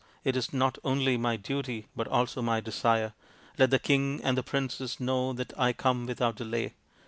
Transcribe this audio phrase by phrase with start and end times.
[0.23, 3.13] "It is not only my duty but also my desire.
[3.59, 6.73] Let the king and the princess know that I come without delay."